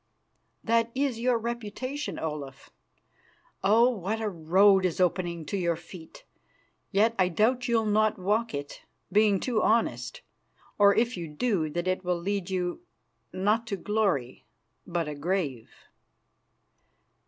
[0.63, 2.71] "That is your reputation, Olaf.
[3.63, 3.87] Oh!
[3.91, 6.25] what a road is opening to your feet.
[6.89, 10.21] Yet I doubt you'll not walk it, being too honest;
[10.79, 12.81] or, if you do, that it will lead you
[13.31, 14.43] not to glory,
[14.87, 15.69] but a grave."